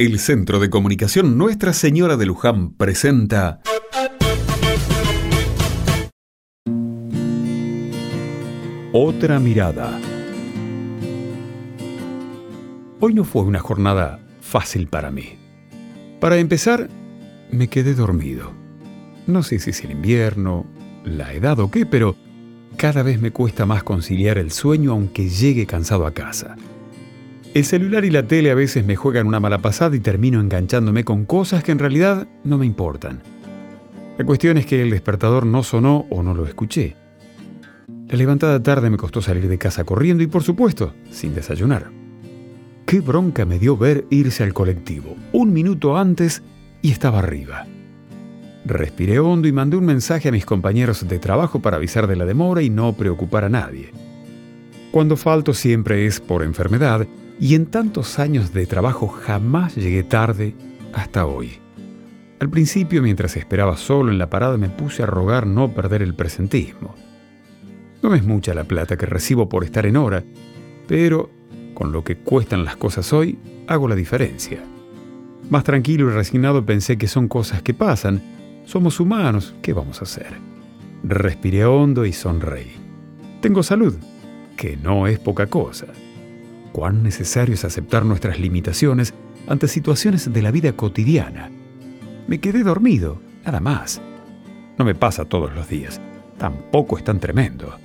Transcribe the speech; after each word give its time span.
El 0.00 0.20
Centro 0.20 0.60
de 0.60 0.70
Comunicación 0.70 1.36
Nuestra 1.36 1.72
Señora 1.72 2.16
de 2.16 2.24
Luján 2.24 2.70
presenta 2.70 3.60
Otra 8.92 9.40
mirada. 9.40 9.98
Hoy 13.00 13.12
no 13.12 13.24
fue 13.24 13.42
una 13.42 13.58
jornada 13.58 14.20
fácil 14.40 14.86
para 14.86 15.10
mí. 15.10 15.36
Para 16.20 16.36
empezar, 16.36 16.88
me 17.50 17.66
quedé 17.66 17.94
dormido. 17.94 18.52
No 19.26 19.42
sé 19.42 19.58
si 19.58 19.70
es 19.70 19.82
el 19.82 19.90
invierno, 19.90 20.64
la 21.02 21.34
edad 21.34 21.58
o 21.58 21.72
qué, 21.72 21.86
pero 21.86 22.14
cada 22.76 23.02
vez 23.02 23.20
me 23.20 23.32
cuesta 23.32 23.66
más 23.66 23.82
conciliar 23.82 24.38
el 24.38 24.52
sueño 24.52 24.92
aunque 24.92 25.28
llegue 25.28 25.66
cansado 25.66 26.06
a 26.06 26.14
casa. 26.14 26.54
El 27.58 27.64
celular 27.64 28.04
y 28.04 28.10
la 28.10 28.22
tele 28.22 28.52
a 28.52 28.54
veces 28.54 28.86
me 28.86 28.94
juegan 28.94 29.26
una 29.26 29.40
mala 29.40 29.58
pasada 29.58 29.96
y 29.96 29.98
termino 29.98 30.40
enganchándome 30.40 31.02
con 31.02 31.24
cosas 31.24 31.64
que 31.64 31.72
en 31.72 31.80
realidad 31.80 32.28
no 32.44 32.56
me 32.56 32.66
importan. 32.66 33.20
La 34.16 34.24
cuestión 34.24 34.58
es 34.58 34.64
que 34.64 34.80
el 34.80 34.90
despertador 34.90 35.44
no 35.44 35.64
sonó 35.64 36.06
o 36.08 36.22
no 36.22 36.34
lo 36.34 36.46
escuché. 36.46 36.94
La 38.06 38.16
levantada 38.16 38.62
tarde 38.62 38.90
me 38.90 38.96
costó 38.96 39.20
salir 39.20 39.48
de 39.48 39.58
casa 39.58 39.82
corriendo 39.82 40.22
y 40.22 40.28
por 40.28 40.44
supuesto, 40.44 40.94
sin 41.10 41.34
desayunar. 41.34 41.90
Qué 42.86 43.00
bronca 43.00 43.44
me 43.44 43.58
dio 43.58 43.76
ver 43.76 44.04
irse 44.08 44.44
al 44.44 44.54
colectivo, 44.54 45.16
un 45.32 45.52
minuto 45.52 45.96
antes 45.96 46.44
y 46.80 46.92
estaba 46.92 47.18
arriba. 47.18 47.66
Respiré 48.66 49.18
hondo 49.18 49.48
y 49.48 49.52
mandé 49.52 49.76
un 49.76 49.84
mensaje 49.84 50.28
a 50.28 50.32
mis 50.32 50.46
compañeros 50.46 51.08
de 51.08 51.18
trabajo 51.18 51.58
para 51.58 51.78
avisar 51.78 52.06
de 52.06 52.14
la 52.14 52.24
demora 52.24 52.62
y 52.62 52.70
no 52.70 52.92
preocupar 52.92 53.42
a 53.42 53.48
nadie. 53.48 53.90
Cuando 54.92 55.16
falto 55.16 55.54
siempre 55.54 56.06
es 56.06 56.20
por 56.20 56.44
enfermedad 56.44 57.04
y 57.40 57.54
en 57.54 57.66
tantos 57.66 58.18
años 58.18 58.52
de 58.52 58.66
trabajo 58.66 59.06
jamás 59.08 59.76
llegué 59.76 60.02
tarde 60.02 60.54
hasta 60.92 61.26
hoy. 61.26 61.52
Al 62.40 62.50
principio, 62.50 63.02
mientras 63.02 63.36
esperaba 63.36 63.76
solo 63.76 64.10
en 64.10 64.18
la 64.18 64.30
parada, 64.30 64.56
me 64.56 64.68
puse 64.68 65.02
a 65.02 65.06
rogar 65.06 65.46
no 65.46 65.72
perder 65.72 66.02
el 66.02 66.14
presentismo. 66.14 66.94
No 68.02 68.14
es 68.14 68.24
mucha 68.24 68.54
la 68.54 68.64
plata 68.64 68.96
que 68.96 69.06
recibo 69.06 69.48
por 69.48 69.64
estar 69.64 69.86
en 69.86 69.96
hora, 69.96 70.24
pero 70.86 71.30
con 71.74 71.92
lo 71.92 72.04
que 72.04 72.16
cuestan 72.16 72.64
las 72.64 72.76
cosas 72.76 73.12
hoy, 73.12 73.38
hago 73.66 73.88
la 73.88 73.94
diferencia. 73.94 74.60
Más 75.50 75.64
tranquilo 75.64 76.08
y 76.08 76.12
resignado 76.12 76.64
pensé 76.64 76.96
que 76.98 77.08
son 77.08 77.28
cosas 77.28 77.62
que 77.62 77.74
pasan. 77.74 78.20
Somos 78.66 79.00
humanos, 79.00 79.54
¿qué 79.62 79.72
vamos 79.72 80.00
a 80.00 80.04
hacer? 80.04 80.34
Respiré 81.02 81.64
hondo 81.64 82.04
y 82.04 82.12
sonreí. 82.12 82.72
Tengo 83.40 83.62
salud, 83.62 83.94
que 84.56 84.76
no 84.76 85.06
es 85.06 85.18
poca 85.18 85.46
cosa 85.46 85.86
cuán 86.78 87.02
necesario 87.02 87.54
es 87.54 87.64
aceptar 87.64 88.04
nuestras 88.04 88.38
limitaciones 88.38 89.12
ante 89.48 89.66
situaciones 89.66 90.32
de 90.32 90.42
la 90.42 90.52
vida 90.52 90.74
cotidiana. 90.74 91.50
Me 92.28 92.38
quedé 92.38 92.62
dormido, 92.62 93.20
nada 93.44 93.58
más. 93.58 94.00
No 94.78 94.84
me 94.84 94.94
pasa 94.94 95.24
todos 95.24 95.52
los 95.52 95.68
días, 95.68 96.00
tampoco 96.38 96.96
es 96.96 97.02
tan 97.02 97.18
tremendo. 97.18 97.76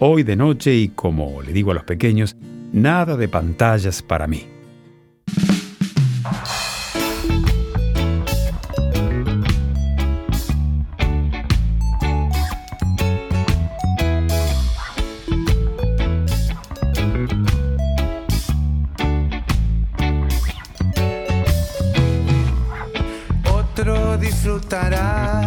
Hoy 0.00 0.24
de 0.24 0.34
noche 0.34 0.74
y 0.74 0.88
como 0.88 1.40
le 1.40 1.52
digo 1.52 1.70
a 1.70 1.74
los 1.74 1.84
pequeños, 1.84 2.34
nada 2.72 3.16
de 3.16 3.28
pantallas 3.28 4.02
para 4.02 4.26
mí. 4.26 4.51
Disfrutará. 24.32 25.42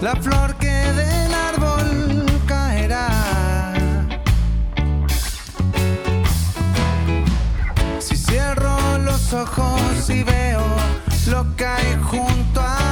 La 0.00 0.14
flor 0.16 0.56
que 0.56 0.76
del 1.00 1.34
árbol 1.34 2.26
caerá. 2.46 3.08
Si 8.00 8.16
cierro 8.16 8.98
los 8.98 9.32
ojos 9.32 10.10
y 10.10 10.22
veo 10.22 10.64
lo 11.28 11.56
que 11.56 11.66
hay 11.66 11.96
junto 12.02 12.60
a 12.60 12.83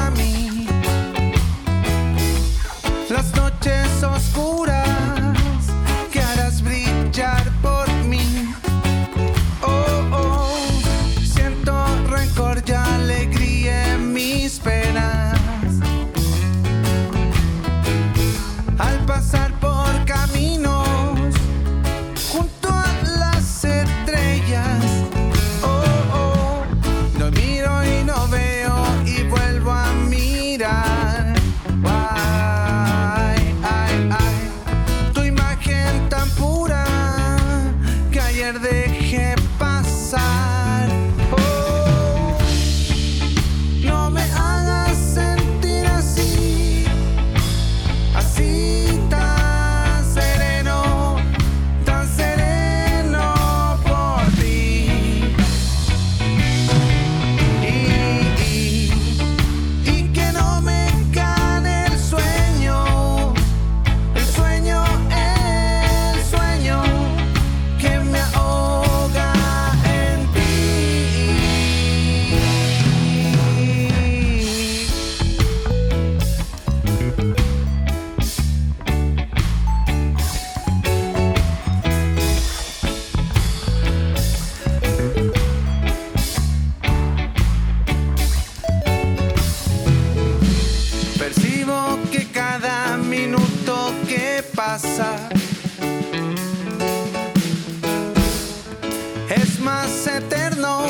Es 99.29 99.61
más 99.61 100.07
eterno 100.07 100.87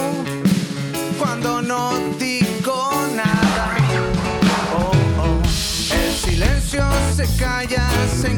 cuando 1.18 1.60
no 1.60 1.90
digo 2.16 2.92
nada. 3.16 3.76
Oh, 4.72 4.92
oh. 5.20 5.42
El 5.96 6.14
silencio 6.14 6.84
se 7.16 7.26
calla, 7.36 7.84
se 8.20 8.30